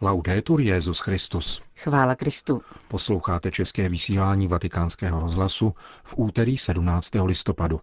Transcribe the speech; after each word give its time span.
Laudetur 0.00 0.60
Jezus 0.60 0.98
Christus. 0.98 1.62
Chvála 1.76 2.14
Kristu. 2.14 2.62
Posloucháte 2.88 3.50
české 3.50 3.88
vysílání 3.88 4.48
Vatikánského 4.48 5.20
rozhlasu 5.20 5.74
v 6.04 6.14
úterý 6.16 6.58
17. 6.58 7.10
listopadu. 7.24 7.80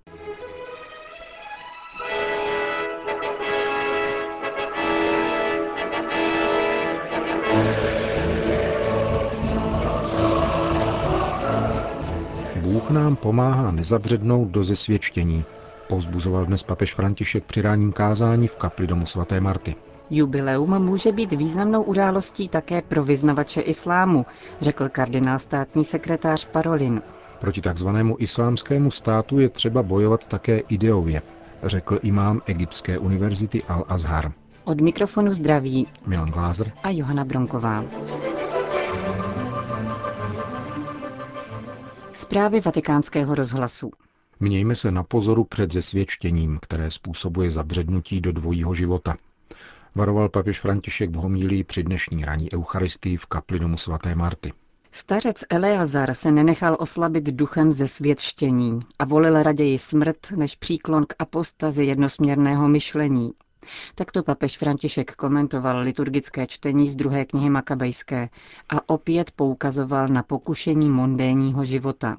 Bůh 12.62 12.90
nám 12.90 13.16
pomáhá 13.16 13.72
nezabřednout 13.72 14.50
do 14.50 14.64
zesvědčení, 14.64 15.46
pozbuzoval 15.90 16.46
dnes 16.46 16.64
papež 16.64 16.94
František 16.94 17.44
při 17.46 17.62
ráním 17.62 17.92
kázání 17.92 18.48
v 18.48 18.56
kapli 18.56 18.88
domu 18.88 19.06
svaté 19.06 19.40
Marty. 19.42 19.76
Jubileum 20.14 20.80
může 20.80 21.12
být 21.12 21.32
významnou 21.32 21.84
událostí 21.84 22.50
také 22.50 22.82
pro 22.82 23.04
vyznavače 23.04 23.62
islámu, 23.62 24.26
řekl 24.62 24.90
kardinál 24.90 25.40
státní 25.40 25.86
sekretář 25.86 26.46
Parolin. 26.46 27.02
Proti 27.40 27.62
takzvanému 27.62 28.16
islámskému 28.20 28.92
státu 28.92 29.40
je 29.40 29.50
třeba 29.50 29.84
bojovat 29.84 30.28
také 30.28 30.58
ideově, 30.60 31.22
řekl 31.64 32.00
imám 32.04 32.42
Egyptské 32.46 32.98
univerzity 33.00 33.60
Al-Azhar. 33.60 34.32
Od 34.64 34.82
mikrofonu 34.82 35.34
zdraví 35.34 35.88
Milan 36.08 36.32
Glázer 36.32 36.72
a 36.84 36.90
Johana 36.90 37.26
Bronková. 37.26 37.84
Zprávy 42.14 42.62
vatikánského 42.62 43.36
rozhlasu. 43.36 43.92
Mějme 44.40 44.76
se 44.76 44.92
na 44.92 45.04
pozoru 45.04 45.44
před 45.44 45.74
zesvědčením, 45.74 46.60
které 46.62 46.92
způsobuje 46.92 47.52
zabřednutí 47.52 48.22
do 48.22 48.32
dvojího 48.32 48.74
života. 48.74 49.16
Varoval 49.96 50.30
papež 50.30 50.60
František 50.60 51.10
v 51.10 51.16
homílii 51.16 51.64
při 51.64 51.84
dnešní 51.84 52.26
raní 52.26 52.54
Eucharistii 52.54 53.18
v 53.18 53.26
kapli 53.26 53.60
domu 53.60 53.78
svaté 53.78 54.16
Marty. 54.16 54.54
Stařec 54.92 55.44
Eleazar 55.50 56.14
se 56.14 56.32
nenechal 56.32 56.78
oslabit 56.80 57.24
duchem 57.26 57.72
ze 57.72 57.88
světštění 57.88 58.80
a 59.00 59.06
volil 59.06 59.44
raději 59.44 59.78
smrt 59.80 60.32
než 60.36 60.56
příklon 60.56 61.06
k 61.06 61.16
apostazi 61.20 61.86
jednosměrného 61.86 62.68
myšlení. 62.68 63.32
Takto 63.96 64.24
papež 64.24 64.58
František 64.58 65.16
komentoval 65.16 65.80
liturgické 65.80 66.48
čtení 66.48 66.88
z 66.88 66.96
druhé 66.96 67.26
knihy 67.26 67.50
Makabejské 67.50 68.30
a 68.70 68.90
opět 68.90 69.32
poukazoval 69.32 70.08
na 70.08 70.24
pokušení 70.24 70.90
mondénního 70.90 71.66
života. 71.66 72.18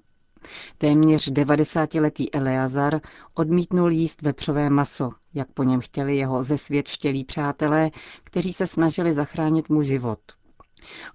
Téměř 0.78 1.32
90-letý 1.32 2.34
Eleazar 2.34 3.00
odmítnul 3.34 3.92
jíst 3.92 4.22
vepřové 4.22 4.70
maso, 4.70 5.10
jak 5.34 5.52
po 5.52 5.62
něm 5.62 5.80
chtěli 5.80 6.16
jeho 6.16 6.42
zesvědčtělí 6.42 7.24
přátelé, 7.24 7.90
kteří 8.24 8.52
se 8.52 8.66
snažili 8.66 9.14
zachránit 9.14 9.68
mu 9.68 9.82
život. 9.82 10.20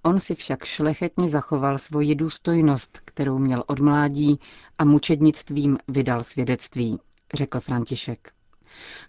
On 0.03 0.20
si 0.20 0.36
však 0.36 0.64
šlechetně 0.64 1.30
zachoval 1.30 1.78
svoji 1.78 2.16
důstojnost, 2.16 3.00
kterou 3.05 3.38
měl 3.39 3.64
od 3.67 3.80
mládí 3.80 4.39
a 4.78 4.86
mučednictvím 4.86 5.78
vydal 5.88 6.23
svědectví, 6.23 7.00
řekl 7.33 7.59
František. 7.59 8.31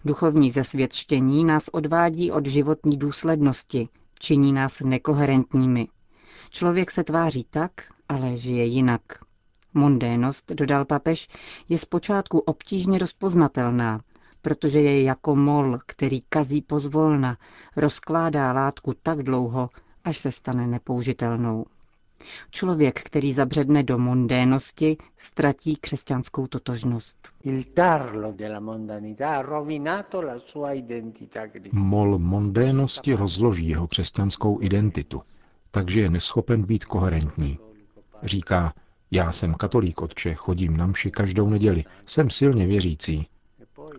Duchovní 0.05 0.51
zesvědčení 0.51 1.45
nás 1.45 1.67
odvádí 1.67 2.31
od 2.31 2.45
životní 2.45 2.97
důslednosti, 2.97 3.89
činí 4.19 4.53
nás 4.53 4.79
nekoherentními. 4.79 5.87
Člověk 6.49 6.91
se 6.91 7.03
tváří 7.03 7.43
tak, 7.49 7.71
ale 8.09 8.37
žije 8.37 8.65
jinak. 8.65 9.01
Mondénost, 9.73 10.51
dodal 10.51 10.85
papež, 10.85 11.27
je 11.69 11.79
zpočátku 11.79 12.39
obtížně 12.39 12.99
rozpoznatelná, 12.99 14.01
protože 14.41 14.81
je 14.81 15.03
jako 15.03 15.35
mol, 15.35 15.77
který 15.85 16.21
kazí 16.29 16.61
pozvolna, 16.61 17.37
rozkládá 17.75 18.51
látku 18.51 18.93
tak 19.03 19.23
dlouho, 19.23 19.69
až 20.03 20.17
se 20.17 20.31
stane 20.31 20.67
nepoužitelnou. 20.67 21.65
Člověk, 22.51 23.03
který 23.03 23.33
zabředne 23.33 23.83
do 23.83 23.97
mondénosti, 23.97 24.97
ztratí 25.17 25.75
křesťanskou 25.75 26.47
totožnost. 26.47 27.29
Mol 31.71 32.19
mondénosti 32.19 33.13
rozloží 33.13 33.69
jeho 33.69 33.87
křesťanskou 33.87 34.61
identitu, 34.61 35.21
takže 35.71 36.01
je 36.01 36.09
neschopen 36.09 36.63
být 36.63 36.85
koherentní. 36.85 37.59
Říká, 38.23 38.73
já 39.11 39.31
jsem 39.31 39.53
katolík, 39.53 40.01
otče, 40.01 40.35
chodím 40.35 40.77
na 40.77 40.87
mši 40.87 41.11
každou 41.11 41.49
neděli, 41.49 41.83
jsem 42.05 42.29
silně 42.29 42.67
věřící. 42.67 43.27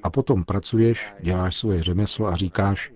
A 0.03 0.11
potom 0.11 0.45
pracuješ, 0.45 1.15
děláš 1.21 1.57
svoje 1.57 1.83
řemeslo 1.83 2.27
a 2.27 2.37
říkáš, 2.37 2.93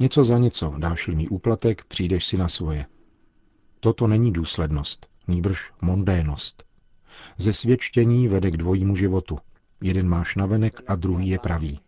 něco 0.00 0.24
za 0.24 0.38
něco, 0.38 0.74
dáš-li 0.78 1.14
mi 1.14 1.28
úplatek, 1.28 1.84
přijdeš 1.84 2.26
si 2.26 2.36
na 2.36 2.48
svoje. 2.48 2.86
Toto 3.80 4.06
není 4.06 4.32
důslednost, 4.32 5.06
nýbrž 5.28 5.72
mondénost. 5.82 6.64
Ze 7.38 7.52
svědčení 7.52 8.28
vede 8.28 8.50
k 8.50 8.56
dvojímu 8.56 8.96
životu. 8.96 9.38
Jeden 9.80 10.08
máš 10.08 10.36
navenek 10.36 10.80
a 10.86 10.94
druhý 10.94 11.28
je 11.28 11.38
pravý. 11.38 11.80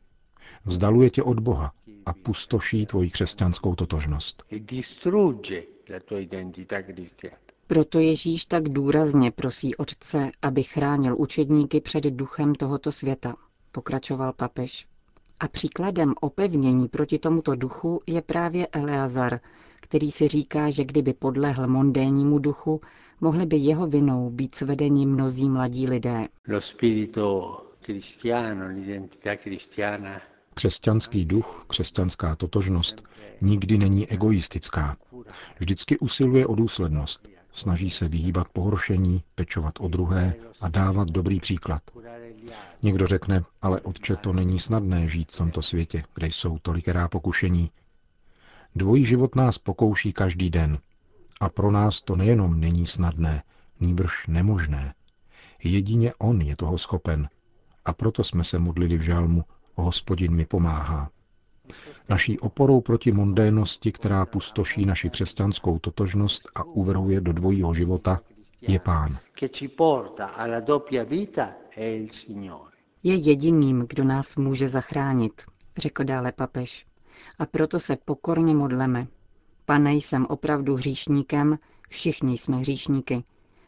Vzdaluje 0.65 1.11
tě 1.11 1.23
od 1.23 1.41
Boha 1.41 1.73
a 2.07 2.13
pustoší 2.13 2.87
tvoji 2.87 3.11
křesťanskou 3.11 3.75
totožnost. 3.75 4.45
Proto 7.67 7.99
Ježíš 7.99 8.45
tak 8.45 8.69
důrazně 8.69 9.31
prosí 9.31 9.77
Otce, 9.77 10.31
aby 10.43 10.63
chránil 10.63 11.17
učedníky 11.19 11.81
před 11.81 12.05
duchem 12.05 12.55
tohoto 12.55 12.93
světa, 12.93 13.37
pokračoval 13.73 14.33
papež. 14.33 14.87
A 15.41 15.49
příkladem 15.49 16.15
opevnění 16.21 16.89
proti 16.89 17.19
tomuto 17.19 17.55
duchu 17.55 18.01
je 18.07 18.23
právě 18.23 18.67
Eleazar, 18.67 19.41
který 19.81 20.11
si 20.11 20.29
říká, 20.29 20.71
že 20.71 20.85
kdyby 20.85 21.13
podlehl 21.13 21.67
mondénnímu 21.67 22.39
duchu, 22.39 22.81
mohli 23.21 23.47
by 23.47 23.57
jeho 23.57 23.87
vinou 23.87 24.31
být 24.31 24.55
svedeni 24.55 25.07
mnozí 25.07 25.49
mladí 25.51 25.87
lidé. 25.87 26.29
Křesťanský 30.55 31.25
duch, 31.25 31.65
křesťanská 31.69 32.37
totožnost 32.37 33.05
nikdy 33.41 33.79
není 33.79 34.11
egoistická. 34.11 34.97
Vždycky 35.59 35.99
usiluje 35.99 36.47
o 36.47 36.55
důslednost. 36.55 37.29
Snaží 37.55 37.91
se 37.91 38.09
vyhýbat 38.09 38.49
pohoršení, 38.49 39.23
pečovat 39.35 39.75
o 39.81 39.89
druhé 39.89 40.35
a 40.61 40.69
dávat 40.69 41.11
dobrý 41.11 41.41
příklad. 41.41 41.83
Někdo 42.83 43.07
řekne, 43.07 43.45
ale 43.63 43.81
otče, 43.81 44.17
to 44.17 44.33
není 44.33 44.59
snadné 44.61 45.09
žít 45.09 45.33
v 45.33 45.37
tomto 45.37 45.63
světě, 45.63 46.03
kde 46.15 46.27
jsou 46.27 46.59
tolikerá 46.59 47.09
pokušení. 47.09 47.71
Dvojí 48.75 49.05
život 49.05 49.35
nás 49.35 49.59
pokouší 49.59 50.13
každý 50.13 50.51
den. 50.51 50.79
A 51.41 51.49
pro 51.49 51.71
nás 51.71 52.01
to 52.01 52.17
nejenom 52.17 52.61
není 52.61 52.87
snadné, 52.87 53.43
nýbrž 53.81 54.27
nemožné. 54.27 54.95
Jedině 55.65 56.15
On 56.15 56.43
je 56.43 56.57
toho 56.57 56.79
schopen. 56.79 57.29
A 57.85 57.93
proto 57.93 58.25
jsme 58.25 58.45
se 58.45 58.59
modlili 58.59 58.97
v 58.97 59.01
žálmu, 59.01 59.45
o 59.75 59.83
hospodin 59.83 60.35
mi 60.35 60.45
pomáhá. 60.45 61.11
Naší 62.09 62.39
oporou 62.39 62.81
proti 62.81 63.13
mondénosti, 63.13 63.93
která 63.93 64.27
pustoší 64.27 64.87
naši 64.87 65.11
křesťanskou 65.11 65.79
totožnost 65.79 66.49
a 66.55 66.65
uvrhuje 66.65 67.21
do 67.21 67.33
dvojího 67.33 67.75
života, 67.75 68.21
je 68.61 68.81
Pán. 68.81 69.19
Je 73.03 73.15
jediným, 73.15 73.87
kdo 73.89 74.05
nás 74.05 74.37
může 74.37 74.69
zachránit, 74.69 75.43
řekl 75.77 76.05
dále 76.05 76.33
papež. 76.33 76.87
A 77.39 77.47
proto 77.47 77.81
se 77.81 77.97
pokorně 77.97 78.55
modleme. 78.55 79.07
Pane, 79.65 79.95
jsem 79.95 80.27
opravdu 80.27 80.75
hříšníkem, 80.75 81.59
všichni 81.89 82.39
jsme 82.39 82.57
hříšníky. 82.57 83.25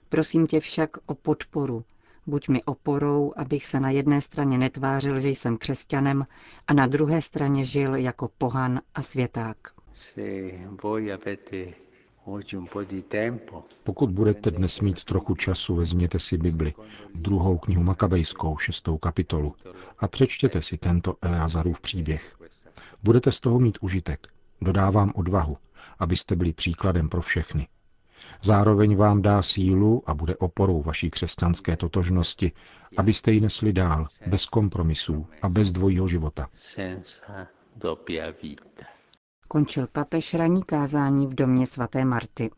Prosím 0.09 0.47
tě 0.47 0.61
však 0.61 0.91
o 1.07 1.15
podporu, 1.15 1.85
Buď 2.27 2.49
mi 2.49 2.65
oporou, 2.65 3.33
abych 3.37 3.67
se 3.67 3.81
na 3.81 3.91
jedné 3.91 4.21
straně 4.21 4.59
netvářil, 4.59 5.21
že 5.21 5.29
jsem 5.29 5.57
křesťanem, 5.57 6.27
a 6.67 6.75
na 6.75 6.87
druhé 6.87 7.23
straně 7.23 7.65
žil 7.65 7.95
jako 7.95 8.31
pohan 8.39 8.81
a 8.95 9.03
světák. 9.03 9.57
Pokud 13.85 14.11
budete 14.11 14.51
dnes 14.51 14.81
mít 14.81 15.05
trochu 15.05 15.35
času, 15.35 15.75
vezměte 15.75 16.19
si 16.19 16.39
Bibli, 16.39 16.75
druhou 17.15 17.59
knihu 17.59 17.83
Makabejskou, 17.83 18.57
šestou 18.59 18.99
kapitolu, 18.99 19.55
a 19.99 20.09
přečtěte 20.09 20.63
si 20.63 20.79
tento 20.79 21.15
Eleazarův 21.23 21.81
příběh. 21.81 22.37
Budete 23.03 23.33
z 23.33 23.41
toho 23.41 23.59
mít 23.61 23.79
užitek. 23.81 24.27
Dodávám 24.61 25.13
odvahu, 25.15 25.57
abyste 25.99 26.37
byli 26.37 26.53
příkladem 26.53 27.09
pro 27.09 27.21
všechny. 27.21 27.69
Zároveň 28.47 28.97
vám 28.97 29.23
dá 29.23 29.43
sílu 29.43 30.03
a 30.07 30.15
bude 30.15 30.37
oporou 30.37 30.83
vaší 30.83 31.11
křesťanské 31.11 31.77
totožnosti, 31.77 32.53
abyste 32.97 33.33
ji 33.33 33.41
nesli 33.41 33.73
dál, 33.73 34.07
bez 34.27 34.47
kompromisů 34.47 35.27
a 35.43 35.49
bez 35.49 35.73
dvojího 35.73 36.09
života. 36.09 36.49
Končil 39.49 39.87
papež 39.93 40.35
ranní 40.35 40.63
kázání 40.63 41.27
v 41.27 41.35
domě 41.35 41.67
svaté 41.67 42.05
Marty. 42.05 42.51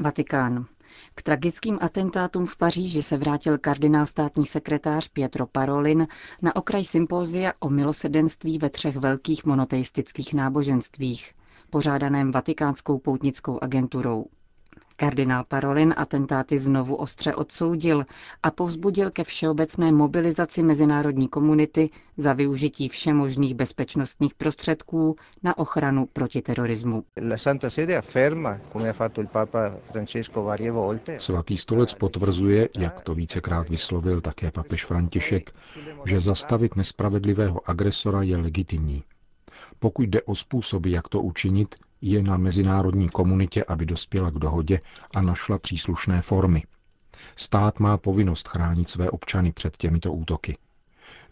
Vatikán. 0.00 0.66
K 1.14 1.22
tragickým 1.22 1.78
atentátům 1.80 2.46
v 2.46 2.56
Paříži 2.56 3.02
se 3.02 3.16
vrátil 3.16 3.58
kardinál 3.58 4.06
státní 4.06 4.46
sekretář 4.46 5.08
Pietro 5.08 5.46
Parolin 5.46 6.06
na 6.42 6.56
okraj 6.56 6.84
sympózia 6.84 7.52
o 7.60 7.70
milosedenství 7.70 8.58
ve 8.58 8.70
třech 8.70 8.96
velkých 8.96 9.44
monoteistických 9.44 10.34
náboženstvích, 10.34 11.34
pořádaném 11.70 12.32
Vatikánskou 12.32 12.98
poutnickou 12.98 13.58
agenturou. 13.62 14.26
Kardinál 15.00 15.44
Parolin 15.48 15.94
atentáty 15.96 16.58
znovu 16.58 16.94
ostře 16.94 17.34
odsoudil 17.34 18.04
a 18.42 18.50
povzbudil 18.50 19.10
ke 19.10 19.24
všeobecné 19.24 19.92
mobilizaci 19.92 20.62
mezinárodní 20.62 21.28
komunity 21.28 21.90
za 22.16 22.32
využití 22.32 22.88
všemožných 22.88 23.54
bezpečnostních 23.54 24.34
prostředků 24.34 25.16
na 25.42 25.58
ochranu 25.58 26.06
proti 26.12 26.42
terorismu. 26.42 27.04
Svatý 31.18 31.56
stolec 31.56 31.94
potvrzuje, 31.94 32.68
jak 32.78 33.00
to 33.00 33.14
vícekrát 33.14 33.68
vyslovil 33.68 34.20
také 34.20 34.50
papež 34.50 34.84
František, 34.84 35.50
že 36.04 36.20
zastavit 36.20 36.76
nespravedlivého 36.76 37.60
agresora 37.70 38.22
je 38.22 38.36
legitimní. 38.36 39.02
Pokud 39.78 40.02
jde 40.02 40.22
o 40.22 40.34
způsoby, 40.34 40.92
jak 40.92 41.08
to 41.08 41.22
učinit, 41.22 41.74
je 42.00 42.22
na 42.22 42.36
mezinárodní 42.36 43.08
komunitě, 43.08 43.64
aby 43.64 43.86
dospěla 43.86 44.30
k 44.30 44.34
dohodě 44.34 44.80
a 45.14 45.22
našla 45.22 45.58
příslušné 45.58 46.22
formy. 46.22 46.62
Stát 47.36 47.80
má 47.80 47.98
povinnost 47.98 48.48
chránit 48.48 48.90
své 48.90 49.10
občany 49.10 49.52
před 49.52 49.76
těmito 49.76 50.12
útoky. 50.12 50.56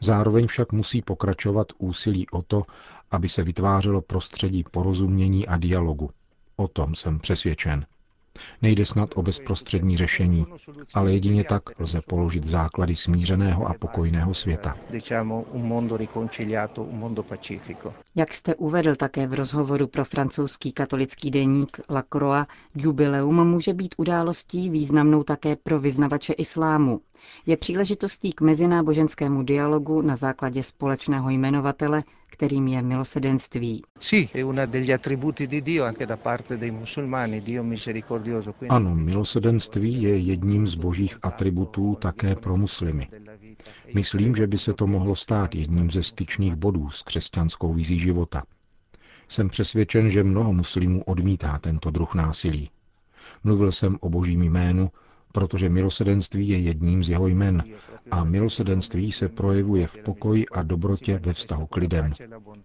Zároveň 0.01 0.47
však 0.47 0.73
musí 0.73 1.03
pokračovat 1.03 1.67
úsilí 1.79 2.31
o 2.31 2.43
to, 2.43 2.63
aby 3.11 3.29
se 3.29 3.43
vytvářelo 3.43 4.03
prostředí 4.03 4.65
porozumění 4.71 5.49
a 5.49 5.57
dialogu. 5.57 6.11
O 6.57 6.69
tom 6.69 6.95
jsem 6.95 7.19
přesvědčen. 7.19 7.87
Nejde 8.63 8.85
snad 8.85 9.11
o 9.15 9.23
bezprostřední 9.23 9.97
řešení, 9.97 10.47
ale 10.95 11.13
jedině 11.13 11.45
tak 11.45 11.63
lze 11.81 12.01
položit 12.09 12.47
základy 12.47 12.97
smířeného 12.97 13.67
a 13.67 13.75
pokojného 13.75 14.35
světa. 14.35 14.77
Jak 18.15 18.35
jste 18.35 18.55
uvedl 18.55 18.95
také 18.97 19.27
v 19.27 19.35
rozhovoru 19.35 19.87
pro 19.87 20.05
francouzský 20.05 20.73
katolický 20.73 21.31
deník 21.31 21.81
La 21.91 22.03
Croix, 22.03 22.47
jubileum 22.75 23.49
může 23.49 23.75
být 23.75 23.95
událostí 23.99 24.71
významnou 24.71 25.23
také 25.23 25.57
pro 25.57 25.81
vyznavače 25.81 26.33
islámu. 26.33 27.01
Je 27.47 27.57
příležitostí 27.57 28.33
k 28.33 28.41
mezináboženskému 28.41 29.43
dialogu 29.43 30.03
na 30.03 30.17
základě 30.17 30.63
společného 30.63 31.31
jmenovatele, 31.31 32.03
kterým 32.27 32.69
je 32.69 32.83
milosedenství. 32.83 33.83
Ano, 38.69 38.95
milosedenství 38.95 40.03
je 40.03 40.19
jedním 40.19 40.67
z 40.67 40.75
božích 40.75 41.19
atributů 41.23 41.95
také 42.01 42.35
pro 42.35 42.57
muslimy. 42.57 43.09
Myslím, 43.95 44.37
že 44.37 44.47
by 44.47 44.59
se 44.59 44.73
to 44.73 44.87
mohlo 44.87 45.17
stát 45.17 45.55
jedním 45.55 45.91
ze 45.91 46.03
styčných 46.03 46.55
bodů 46.57 46.91
s 46.91 47.03
křesťanskou 47.03 47.73
vizí 47.75 47.99
života. 47.99 48.43
Jsem 49.29 49.49
přesvědčen, 49.49 50.11
že 50.11 50.25
mnoho 50.25 50.53
muslimů 50.53 51.03
odmítá 51.03 51.59
tento 51.59 51.91
druh 51.91 52.15
násilí. 52.15 52.71
Mluvil 53.45 53.73
jsem 53.73 53.97
o 54.01 54.09
božím 54.09 54.43
jménu, 54.43 54.91
protože 55.39 55.69
milosedenství 55.69 56.49
je 56.49 56.59
jedním 56.59 57.05
z 57.05 57.11
jeho 57.11 57.27
jmen 57.27 57.63
a 58.11 58.25
milosedenství 58.25 59.13
se 59.13 59.29
projevuje 59.29 59.87
v 59.87 59.99
pokoji 59.99 60.47
a 60.49 60.63
dobrotě 60.63 61.19
ve 61.23 61.33
vztahu 61.33 61.67
k 61.67 61.77
lidem 61.77 62.13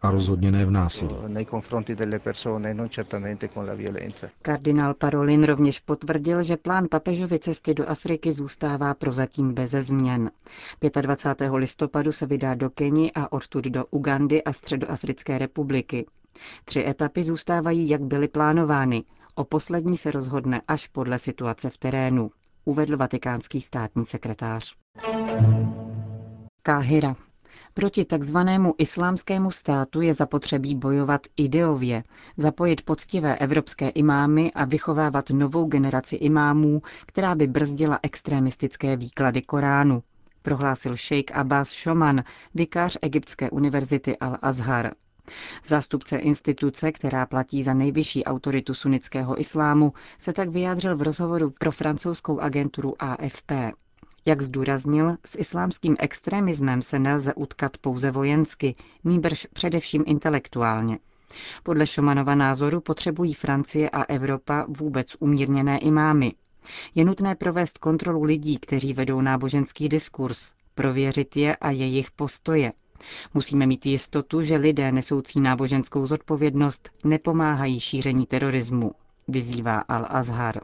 a 0.02 0.12
rozhodně 0.12 0.52
ne 0.52 0.66
v 0.66 0.72
násilí. 0.72 1.16
Kardinál 4.42 4.94
Parolin 4.94 5.44
rovněž 5.44 5.80
potvrdil, 5.80 6.44
že 6.44 6.58
plán 6.58 6.88
papežovy 6.92 7.40
cesty 7.40 7.74
do 7.74 7.90
Afriky 7.90 8.32
zůstává 8.34 8.94
prozatím 8.94 9.54
beze 9.54 9.82
změn. 9.82 10.32
25. 11.02 11.52
listopadu 11.52 12.12
se 12.12 12.26
vydá 12.26 12.54
do 12.54 12.70
Keni 12.70 13.12
a 13.16 13.32
odtud 13.32 13.64
do 13.66 13.86
Ugandy 13.92 14.44
a 14.44 14.54
Středoafrické 14.54 15.38
republiky. 15.38 16.06
Tři 16.66 16.86
etapy 16.88 17.24
zůstávají, 17.24 17.90
jak 17.90 18.02
byly 18.02 18.28
plánovány. 18.28 19.04
O 19.36 19.44
poslední 19.44 19.98
se 19.98 20.12
rozhodne 20.12 20.62
až 20.68 20.88
podle 20.88 21.20
situace 21.20 21.70
v 21.70 21.78
terénu 21.78 22.32
uvedl 22.66 22.98
vatikánský 22.98 23.62
státní 23.62 24.06
sekretář. 24.06 24.76
Káhira. 26.64 27.16
Proti 27.74 28.06
takzvanému 28.06 28.74
islámskému 28.78 29.52
státu 29.52 30.02
je 30.02 30.14
zapotřebí 30.14 30.76
bojovat 30.76 31.22
ideově, 31.38 32.04
zapojit 32.38 32.82
poctivé 32.82 33.36
evropské 33.38 33.90
imámy 33.90 34.52
a 34.52 34.66
vychovávat 34.66 35.30
novou 35.30 35.66
generaci 35.66 36.16
imámů, 36.16 36.82
která 37.06 37.36
by 37.36 37.48
brzdila 37.48 38.00
extremistické 38.04 38.98
výklady 38.98 39.42
Koránu, 39.42 40.04
prohlásil 40.42 40.96
šejk 40.96 41.32
Abbas 41.32 41.70
Shoman, 41.84 42.24
vikář 42.54 42.98
Egyptské 43.02 43.50
univerzity 43.50 44.16
Al-Azhar. 44.22 44.92
Zástupce 45.66 46.18
instituce, 46.18 46.92
která 46.92 47.26
platí 47.26 47.64
za 47.64 47.74
nejvyšší 47.74 48.24
autoritu 48.26 48.74
sunnického 48.74 49.40
islámu, 49.40 49.94
se 50.18 50.34
tak 50.34 50.50
vyjádřil 50.50 50.98
v 50.98 51.02
rozhovoru 51.02 51.50
pro 51.60 51.72
francouzskou 51.72 52.40
agenturu 52.40 52.94
AFP. 53.00 53.52
Jak 54.26 54.42
zdůraznil, 54.42 55.18
s 55.26 55.38
islámským 55.38 55.96
extremismem 56.00 56.82
se 56.82 57.00
nelze 57.00 57.34
utkat 57.34 57.78
pouze 57.78 58.12
vojensky, 58.12 58.76
nýbrž 59.04 59.48
především 59.54 60.04
intelektuálně. 60.08 61.00
Podle 61.64 61.88
Šomanova 61.88 62.36
názoru 62.36 62.82
potřebují 62.82 63.34
Francie 63.34 63.90
a 63.90 64.04
Evropa 64.04 64.66
vůbec 64.68 65.16
umírněné 65.20 65.78
imámy. 65.78 66.32
Je 66.96 67.06
nutné 67.06 67.36
provést 67.36 67.78
kontrolu 67.78 68.24
lidí, 68.24 68.58
kteří 68.58 68.94
vedou 68.94 69.22
náboženský 69.22 69.90
diskurs, 69.90 70.54
prověřit 70.76 71.38
je 71.38 71.56
a 71.56 71.72
jejich 71.72 72.12
postoje, 72.12 72.72
Musíme 73.34 73.66
mít 73.66 73.86
jistotu, 73.86 74.42
že 74.42 74.56
lidé 74.56 74.92
nesoucí 74.92 75.40
náboženskou 75.42 76.06
zodpovědnost 76.06 76.90
nepomáhají 77.04 77.80
šíření 77.80 78.26
terorismu, 78.26 78.92
vyzývá 79.28 79.84
Al-Azhar. 79.84 80.60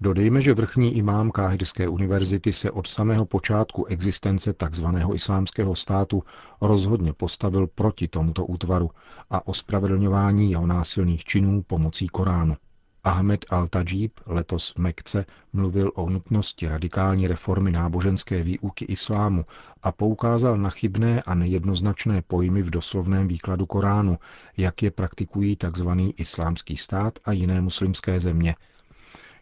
Dodejme, 0.00 0.40
že 0.40 0.54
vrchní 0.54 0.96
imám 0.96 1.30
Káhirské 1.30 1.88
univerzity 1.88 2.52
se 2.52 2.70
od 2.70 2.86
samého 2.86 3.26
počátku 3.26 3.84
existence 3.86 4.52
tzv. 4.52 4.86
islámského 5.14 5.76
státu 5.76 6.22
rozhodně 6.60 7.12
postavil 7.12 7.66
proti 7.66 8.08
tomuto 8.08 8.46
útvaru 8.46 8.90
a 9.30 9.46
ospravedlňování 9.48 10.50
jeho 10.50 10.66
násilných 10.66 11.24
činů 11.24 11.62
pomocí 11.62 12.08
Koránu. 12.08 12.56
Ahmed 13.04 13.44
al-Tajib 13.50 14.10
letos 14.26 14.72
v 14.72 14.78
Mekce 14.78 15.26
mluvil 15.52 15.92
o 15.94 16.10
nutnosti 16.10 16.68
radikální 16.68 17.26
reformy 17.26 17.70
náboženské 17.70 18.42
výuky 18.42 18.84
islámu 18.84 19.46
a 19.82 19.92
poukázal 19.92 20.56
na 20.58 20.70
chybné 20.70 21.22
a 21.22 21.34
nejednoznačné 21.34 22.22
pojmy 22.22 22.62
v 22.62 22.70
doslovném 22.70 23.28
výkladu 23.28 23.66
Koránu, 23.66 24.18
jak 24.56 24.82
je 24.82 24.90
praktikují 24.90 25.56
tzv. 25.56 25.88
islámský 26.16 26.76
stát 26.76 27.18
a 27.24 27.32
jiné 27.32 27.60
muslimské 27.60 28.20
země. 28.20 28.54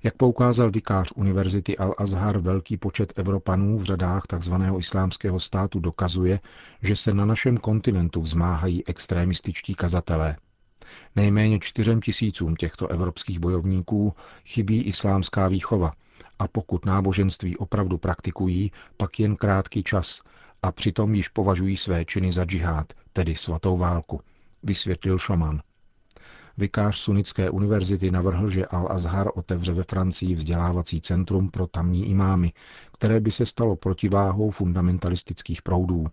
Jak 0.02 0.14
poukázal 0.16 0.70
vikář 0.70 1.12
Univerzity 1.16 1.76
Al-Azhar, 1.76 2.38
velký 2.38 2.76
počet 2.76 3.18
Evropanů 3.18 3.78
v 3.78 3.84
řadách 3.84 4.22
tzv. 4.26 4.54
islámského 4.78 5.40
státu 5.40 5.80
dokazuje, 5.80 6.40
že 6.82 6.96
se 6.96 7.14
na 7.14 7.24
našem 7.24 7.56
kontinentu 7.56 8.20
vzmáhají 8.20 8.86
extrémističtí 8.86 9.74
kazatelé. 9.74 10.36
Nejméně 11.16 11.58
čtyřem 11.58 12.00
tisícům 12.00 12.56
těchto 12.56 12.88
evropských 12.88 13.38
bojovníků 13.38 14.14
chybí 14.44 14.82
islámská 14.82 15.48
výchova 15.48 15.92
a 16.38 16.48
pokud 16.48 16.86
náboženství 16.86 17.56
opravdu 17.56 17.98
praktikují, 17.98 18.72
pak 18.96 19.20
jen 19.20 19.36
krátký 19.36 19.82
čas 19.82 20.20
a 20.62 20.72
přitom 20.72 21.14
již 21.14 21.28
považují 21.28 21.76
své 21.76 22.04
činy 22.04 22.32
za 22.32 22.44
džihad, 22.44 22.92
tedy 23.12 23.36
svatou 23.36 23.76
válku, 23.78 24.20
vysvětlil 24.62 25.18
Šoman. 25.18 25.60
Vikář 26.58 26.98
Sunické 26.98 27.50
univerzity 27.50 28.10
navrhl, 28.10 28.48
že 28.50 28.64
Al-Azhar 28.64 29.30
otevře 29.34 29.72
ve 29.72 29.82
Francii 29.82 30.34
vzdělávací 30.34 31.00
centrum 31.00 31.50
pro 31.50 31.66
tamní 31.66 32.06
imámy, 32.10 32.52
které 32.92 33.20
by 33.20 33.30
se 33.30 33.46
stalo 33.46 33.76
protiváhou 33.76 34.50
fundamentalistických 34.50 35.62
proudů. 35.62 36.06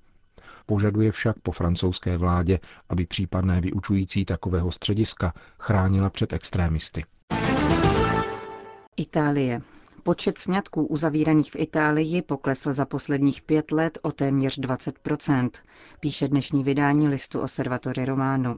Požaduje 0.69 1.11
však 1.11 1.39
po 1.39 1.51
francouzské 1.51 2.17
vládě, 2.17 2.59
aby 2.89 3.05
případné 3.05 3.61
vyučující 3.61 4.25
takového 4.25 4.71
střediska 4.71 5.33
chránila 5.59 6.09
před 6.09 6.33
extrémisty. 6.33 7.03
Itálie. 8.97 9.61
Počet 10.03 10.37
sňatků 10.37 10.85
uzavíraných 10.85 11.51
v 11.51 11.55
Itálii 11.55 12.21
poklesl 12.21 12.73
za 12.73 12.85
posledních 12.85 13.41
pět 13.41 13.71
let 13.71 13.97
o 14.01 14.11
téměř 14.11 14.59
20% 14.59 15.49
píše 15.99 16.27
dnešní 16.27 16.63
vydání 16.63 17.07
listu 17.07 17.39
Osservatore 17.39 18.05
Romano. 18.05 18.57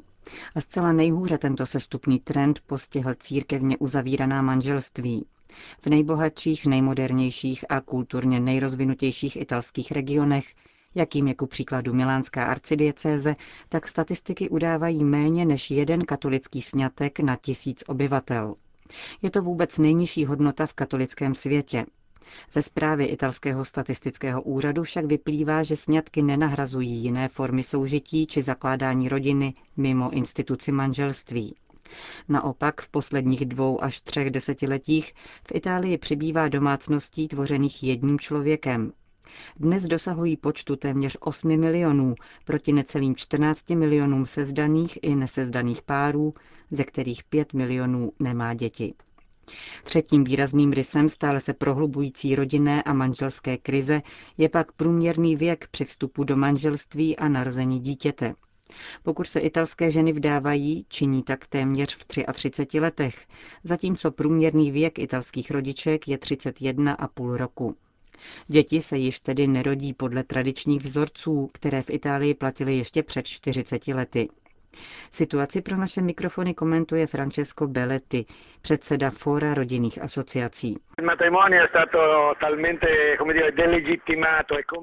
A 0.55 0.61
zcela 0.61 0.91
nejhůře 0.91 1.37
tento 1.37 1.65
sestupný 1.65 2.19
trend 2.19 2.59
postihl 2.67 3.13
církevně 3.13 3.77
uzavíraná 3.77 4.41
manželství. 4.41 5.25
V 5.81 5.87
nejbohatších, 5.87 6.65
nejmodernějších 6.65 7.65
a 7.69 7.81
kulturně 7.81 8.39
nejrozvinutějších 8.39 9.35
italských 9.35 9.91
regionech 9.91 10.45
jakým 10.95 11.27
je 11.27 11.36
ku 11.36 11.48
příkladu 11.48 11.93
Milánská 11.93 12.45
arcidiecéze, 12.45 13.36
tak 13.69 13.88
statistiky 13.88 14.50
udávají 14.50 15.03
méně 15.03 15.45
než 15.45 15.71
jeden 15.71 16.05
katolický 16.05 16.62
sňatek 16.62 17.19
na 17.19 17.36
tisíc 17.36 17.83
obyvatel. 17.88 18.55
Je 19.21 19.31
to 19.31 19.41
vůbec 19.41 19.77
nejnižší 19.77 20.25
hodnota 20.25 20.65
v 20.65 20.74
katolickém 20.74 21.36
světě. 21.36 21.86
Ze 22.51 22.62
zprávy 22.62 23.05
italského 23.05 23.65
statistického 23.65 24.41
úřadu 24.41 24.83
však 24.83 25.05
vyplývá, 25.05 25.63
že 25.63 25.75
sňatky 25.75 26.21
nenahrazují 26.21 26.91
jiné 26.91 27.29
formy 27.29 27.63
soužití 27.63 28.27
či 28.27 28.41
zakládání 28.41 29.10
rodiny 29.10 29.53
mimo 29.77 30.12
instituci 30.12 30.71
manželství. 30.71 31.55
Naopak 32.29 32.81
v 32.81 32.89
posledních 32.89 33.45
dvou 33.45 33.83
až 33.83 34.01
třech 34.01 34.29
desetiletích 34.29 35.13
v 35.48 35.55
Itálii 35.55 35.98
přibývá 35.98 36.48
domácností 36.48 37.27
tvořených 37.27 37.83
jedním 37.83 38.19
člověkem. 38.19 38.93
Dnes 39.59 39.83
dosahují 39.83 40.38
počtu 40.38 40.75
téměř 40.75 41.17
8 41.19 41.57
milionů 41.57 42.15
proti 42.45 42.73
necelým 42.73 43.15
14 43.15 43.69
milionům 43.69 44.25
sezdaných 44.25 45.00
i 45.01 45.15
nesezdaných 45.15 45.81
párů, 45.81 46.33
ze 46.71 46.83
kterých 46.83 47.23
5 47.23 47.53
milionů 47.53 48.11
nemá 48.19 48.53
děti. 48.53 48.93
Třetím 49.83 50.23
výrazným 50.23 50.71
rysem 50.71 51.09
stále 51.09 51.39
se 51.39 51.53
prohlubující 51.53 52.35
rodinné 52.35 52.83
a 52.83 52.93
manželské 52.93 53.57
krize 53.57 54.01
je 54.38 54.50
pak 54.50 54.71
průměrný 54.71 55.35
věk 55.35 55.67
při 55.71 55.85
vstupu 55.85 56.23
do 56.23 56.35
manželství 56.38 57.17
a 57.17 57.27
narození 57.27 57.79
dítěte. 57.79 58.35
Pokud 59.03 59.27
se 59.27 59.39
italské 59.39 59.91
ženy 59.91 60.11
vdávají, 60.13 60.85
činí 60.89 61.23
tak 61.23 61.47
téměř 61.47 61.95
v 61.95 62.05
33 62.33 62.79
letech, 62.79 63.27
zatímco 63.63 64.11
průměrný 64.11 64.71
věk 64.71 65.00
italských 65.00 65.51
rodiček 65.51 66.07
je 66.07 66.17
31,5 66.17 67.35
roku. 67.35 67.75
Děti 68.47 68.81
se 68.81 68.97
již 68.97 69.19
tedy 69.19 69.47
nerodí 69.47 69.93
podle 69.93 70.23
tradičních 70.23 70.81
vzorců, 70.81 71.49
které 71.53 71.81
v 71.81 71.89
Itálii 71.89 72.33
platily 72.33 72.77
ještě 72.77 73.03
před 73.03 73.27
40 73.27 73.87
lety. 73.87 74.29
Situaci 75.11 75.61
pro 75.61 75.77
naše 75.77 76.01
mikrofony 76.01 76.53
komentuje 76.53 77.07
Francesco 77.07 77.67
Belletti, 77.67 78.25
předseda 78.61 79.09
Fóra 79.09 79.53
rodinných 79.53 80.01
asociací. 80.01 80.77
E 80.99 81.29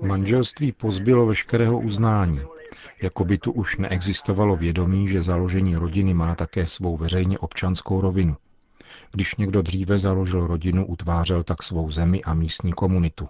Manželství 0.07 0.73
pozbylo 0.73 1.27
veškerého 1.27 1.79
uznání. 1.79 2.41
Jako 3.03 3.25
by 3.25 3.39
tu 3.39 3.53
už 3.53 3.77
neexistovalo 3.77 4.57
vědomí, 4.57 5.09
že 5.09 5.23
založení 5.23 5.75
rodiny 5.77 6.15
má 6.15 6.35
také 6.35 6.67
svou 6.67 6.97
veřejně 6.97 7.39
občanskou 7.39 8.01
rovinu. 8.01 8.37
Když 9.13 9.37
někdo 9.37 9.63
dříve 9.63 9.99
založil 9.99 10.47
rodinu, 10.47 10.87
utvářel 10.87 11.43
tak 11.43 11.63
svou 11.63 11.91
zemi 11.91 12.23
a 12.23 12.35
místní 12.35 12.73
komunitu. 12.73 13.29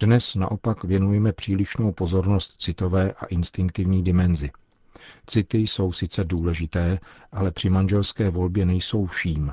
Dnes 0.00 0.34
naopak 0.34 0.84
věnujeme 0.84 1.32
přílišnou 1.32 1.92
pozornost 1.92 2.54
citové 2.58 3.12
a 3.12 3.26
instinktivní 3.26 4.04
dimenzi– 4.04 4.50
City 5.26 5.58
jsou 5.58 5.92
sice 5.92 6.24
důležité, 6.24 6.98
ale 7.32 7.50
při 7.50 7.70
manželské 7.70 8.30
volbě 8.30 8.66
nejsou 8.66 9.06
vším. 9.06 9.52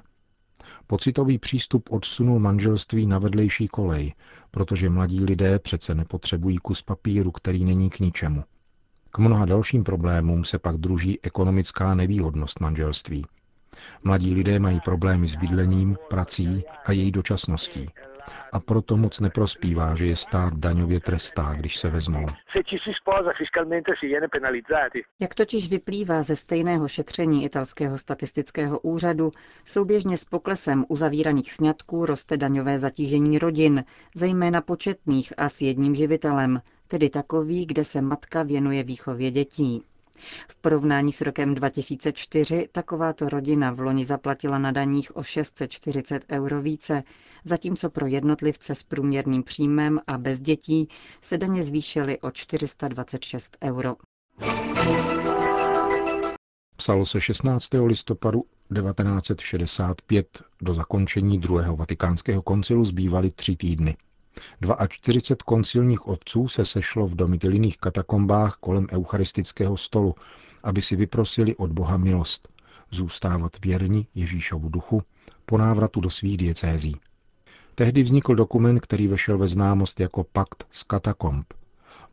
Pocitový 0.87 1.37
přístup 1.37 1.89
odsunul 1.91 2.39
manželství 2.39 3.05
na 3.05 3.19
vedlejší 3.19 3.67
kolej, 3.67 4.13
protože 4.51 4.89
mladí 4.89 5.23
lidé 5.23 5.59
přece 5.59 5.95
nepotřebují 5.95 6.57
kus 6.57 6.81
papíru, 6.81 7.31
který 7.31 7.65
není 7.65 7.89
k 7.89 7.99
ničemu. 7.99 8.43
K 9.11 9.17
mnoha 9.17 9.45
dalším 9.45 9.83
problémům 9.83 10.45
se 10.45 10.59
pak 10.59 10.77
druží 10.77 11.19
ekonomická 11.23 11.95
nevýhodnost 11.95 12.59
manželství. 12.59 13.25
Mladí 14.03 14.33
lidé 14.33 14.59
mají 14.59 14.79
problémy 14.79 15.27
s 15.27 15.35
bydlením, 15.35 15.97
prací 16.09 16.63
a 16.85 16.91
její 16.91 17.11
dočasností 17.11 17.89
a 18.51 18.59
proto 18.59 18.97
moc 18.97 19.19
neprospívá, 19.19 19.95
že 19.95 20.05
je 20.05 20.15
stát 20.15 20.53
daňově 20.53 20.99
trestá, 20.99 21.53
když 21.53 21.77
se 21.77 21.89
vezmou. 21.89 22.25
Jak 25.19 25.35
totiž 25.35 25.69
vyplývá 25.69 26.23
ze 26.23 26.35
stejného 26.35 26.87
šetření 26.87 27.45
italského 27.45 27.97
statistického 27.97 28.79
úřadu, 28.79 29.31
souběžně 29.65 30.17
s 30.17 30.25
poklesem 30.25 30.85
uzavíraných 30.87 31.53
sňatků 31.53 32.05
roste 32.05 32.37
daňové 32.37 32.79
zatížení 32.79 33.39
rodin, 33.39 33.83
zejména 34.15 34.61
početných 34.61 35.33
a 35.37 35.49
s 35.49 35.61
jedním 35.61 35.95
živitelem, 35.95 36.61
tedy 36.87 37.09
takový, 37.09 37.65
kde 37.65 37.83
se 37.83 38.01
matka 38.01 38.43
věnuje 38.43 38.83
výchově 38.83 39.31
dětí. 39.31 39.83
V 40.49 40.55
porovnání 40.55 41.11
s 41.11 41.21
rokem 41.21 41.55
2004 41.55 42.67
takováto 42.71 43.29
rodina 43.29 43.71
v 43.71 43.79
loni 43.79 44.05
zaplatila 44.05 44.59
na 44.59 44.71
daních 44.71 45.15
o 45.17 45.23
640 45.23 46.25
euro 46.31 46.61
více, 46.61 47.03
zatímco 47.45 47.89
pro 47.89 48.07
jednotlivce 48.07 48.75
s 48.75 48.83
průměrným 48.83 49.43
příjmem 49.43 49.99
a 50.07 50.17
bez 50.17 50.39
dětí 50.39 50.87
se 51.21 51.37
daně 51.37 51.63
zvýšily 51.63 52.19
o 52.19 52.31
426 52.31 53.57
euro. 53.63 53.95
Psalo 56.77 57.05
se 57.05 57.21
16. 57.21 57.69
listopadu 57.85 58.43
1965. 58.73 60.43
Do 60.61 60.73
zakončení 60.73 61.39
druhého 61.39 61.75
vatikánského 61.75 62.41
koncilu 62.41 62.83
zbývaly 62.85 63.31
tři 63.31 63.55
týdny. 63.55 63.97
42 64.87 65.43
koncilních 65.45 66.07
otců 66.07 66.47
se 66.47 66.65
sešlo 66.65 67.07
v 67.07 67.15
domitiliných 67.15 67.77
katakombách 67.77 68.55
kolem 68.55 68.87
eucharistického 68.91 69.77
stolu, 69.77 70.15
aby 70.63 70.81
si 70.81 70.95
vyprosili 70.95 71.55
od 71.55 71.71
Boha 71.71 71.97
milost, 71.97 72.49
zůstávat 72.91 73.65
věrni 73.65 74.07
Ježíšovu 74.15 74.69
duchu 74.69 75.03
po 75.45 75.57
návratu 75.57 75.99
do 75.99 76.09
svých 76.09 76.37
diecézí. 76.37 76.95
Tehdy 77.75 78.03
vznikl 78.03 78.35
dokument, 78.35 78.79
který 78.79 79.07
vešel 79.07 79.37
ve 79.37 79.47
známost 79.47 79.99
jako 79.99 80.23
Pakt 80.23 80.67
z 80.71 80.83
katakomb. 80.83 81.53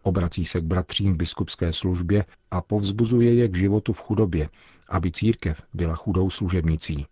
Obrací 0.02 0.45
se 0.45 0.61
k 0.61 0.64
bratřím 0.64 1.14
v 1.14 1.17
biskupské 1.17 1.73
službě 1.73 2.25
a 2.50 2.61
povzbuzuje 2.61 3.35
je 3.35 3.49
k 3.49 3.57
životu 3.57 3.93
v 3.93 4.00
chudobě, 4.00 4.49
aby 4.88 5.12
církev 5.12 5.62
byla 5.75 5.95
chudou 5.95 6.31
služebnicí. 6.31 7.07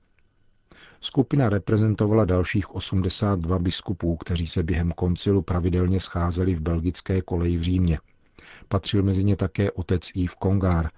Skupina 1.01 1.49
reprezentovala 1.49 2.25
dalších 2.25 2.75
82 2.75 3.59
biskupů, 3.59 4.17
kteří 4.17 4.47
se 4.47 4.63
během 4.63 4.93
koncilu 4.93 5.43
pravidelně 5.43 6.01
scházeli 6.01 6.55
v 6.55 6.61
belgické 6.61 7.23
koleji 7.23 7.57
v 7.57 7.63
Římě. 7.63 7.99
Patřil 8.69 9.03
mezi 9.03 9.25
ně 9.25 9.37
také 9.37 9.71
otec 9.71 10.11
Yves 10.15 10.35
Kongár, 10.35 10.91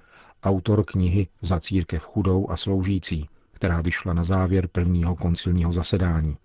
autor 0.43 0.85
knihy 0.85 1.29
Za 1.41 1.61
církev 1.61 2.03
chudou 2.03 2.51
a 2.51 2.57
sloužící, 2.57 3.29
která 3.53 3.81
vyšla 3.81 4.13
na 4.13 4.25
závěr 4.25 4.69
prvního 4.69 5.17
koncilního 5.17 5.73
zasedání. 5.73 6.37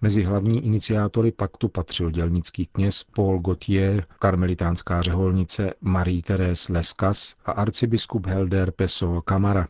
Mezi 0.00 0.22
hlavní 0.22 0.66
iniciátory 0.66 1.32
paktu 1.32 1.68
patřil 1.68 2.10
dělnický 2.10 2.66
kněz 2.66 3.04
Paul 3.14 3.38
Gautier, 3.38 4.04
karmelitánská 4.18 5.02
řeholnice 5.02 5.70
Marie-Thérèse 5.82 6.72
Lescas 6.72 7.36
a 7.44 7.52
arcibiskup 7.52 8.26
Helder 8.26 8.70
Peso 8.70 9.22
Kamara, 9.22 9.68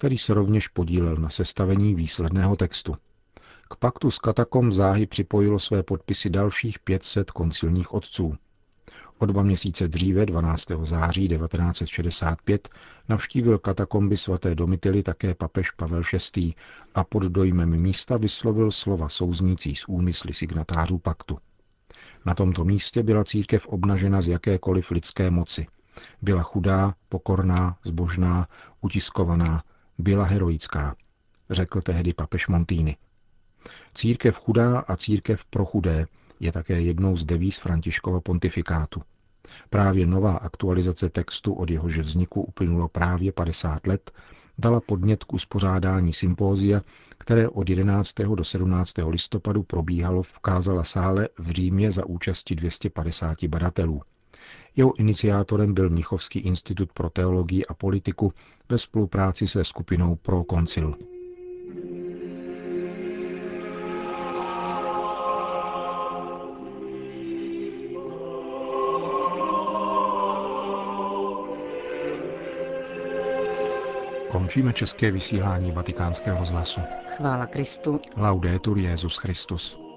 který 0.00 0.18
se 0.18 0.34
rovněž 0.34 0.68
podílel 0.68 1.16
na 1.16 1.28
sestavení 1.28 1.94
výsledného 1.94 2.56
textu. 2.56 2.96
K 3.70 3.76
paktu 3.76 4.10
s 4.10 4.18
katakom 4.18 4.72
záhy 4.72 5.06
připojilo 5.06 5.58
své 5.58 5.82
podpisy 5.82 6.30
dalších 6.30 6.78
500 6.78 7.30
koncilních 7.30 7.94
otců. 7.94 8.34
O 9.18 9.26
dva 9.26 9.42
měsíce 9.42 9.88
dříve, 9.88 10.26
12. 10.26 10.68
září 10.82 11.28
1965, 11.28 12.68
navštívil 13.08 13.58
katakomby 13.58 14.16
svaté 14.16 14.54
Domitily 14.54 15.02
také 15.02 15.34
papež 15.34 15.70
Pavel 15.70 16.02
VI. 16.36 16.54
a 16.94 17.04
pod 17.04 17.22
dojmem 17.22 17.80
místa 17.80 18.16
vyslovil 18.16 18.70
slova 18.70 19.08
souznící 19.08 19.74
s 19.74 19.88
úmysly 19.88 20.34
signatářů 20.34 20.98
paktu. 20.98 21.38
Na 22.26 22.34
tomto 22.34 22.64
místě 22.64 23.02
byla 23.02 23.24
církev 23.24 23.66
obnažena 23.66 24.20
z 24.20 24.28
jakékoliv 24.28 24.90
lidské 24.90 25.30
moci. 25.30 25.66
Byla 26.22 26.42
chudá, 26.42 26.94
pokorná, 27.08 27.76
zbožná, 27.84 28.48
utiskovaná, 28.80 29.62
byla 30.00 30.24
heroická, 30.24 30.96
řekl 31.50 31.80
tehdy 31.80 32.14
papež 32.14 32.48
Montýny. 32.48 32.96
Církev 33.94 34.38
chudá 34.38 34.78
a 34.78 34.96
církev 34.96 35.44
pro 35.44 35.64
chudé 35.64 36.06
je 36.40 36.52
také 36.52 36.80
jednou 36.80 37.16
z 37.16 37.24
devíz 37.24 37.58
Františkova 37.58 38.20
pontifikátu. 38.20 39.02
Právě 39.70 40.06
nová 40.06 40.36
aktualizace 40.36 41.08
textu, 41.08 41.54
od 41.54 41.70
jehož 41.70 41.98
vzniku 41.98 42.42
uplynulo 42.42 42.88
právě 42.88 43.32
50 43.32 43.86
let, 43.86 44.10
dala 44.58 44.80
podnět 44.80 45.24
k 45.24 45.32
uspořádání 45.32 46.12
sympózia, 46.12 46.82
které 47.18 47.48
od 47.48 47.70
11. 47.70 48.14
do 48.34 48.44
17. 48.44 48.94
listopadu 49.08 49.62
probíhalo 49.62 50.22
v 50.22 50.38
Kázala 50.38 50.84
sále 50.84 51.28
v 51.38 51.50
Římě 51.50 51.92
za 51.92 52.06
účasti 52.06 52.54
250 52.54 53.44
badatelů. 53.44 54.02
Jeho 54.76 54.94
iniciátorem 54.98 55.74
byl 55.74 55.90
Mnichovský 55.90 56.38
institut 56.38 56.92
pro 56.92 57.10
teologii 57.10 57.66
a 57.66 57.74
politiku 57.74 58.32
ve 58.68 58.78
spolupráci 58.78 59.46
se 59.46 59.64
skupinou 59.64 60.14
Pro 60.14 60.44
Koncil. 60.44 60.94
Končíme 74.30 74.72
české 74.72 75.10
vysílání 75.10 75.72
vatikánského 75.72 76.38
rozhlasu. 76.38 76.80
Chvála 77.16 77.46
Kristu. 77.46 78.00
Laudetur 78.16 78.78
Jezus 78.78 79.16
Christus. 79.16 79.89